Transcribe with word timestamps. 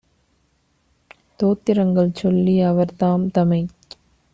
தோத்திரங்கள் 1.39 2.11
சொல்லி 2.13 2.63
அவர்தாம்- 2.63 3.25
தமைச் 3.37 3.97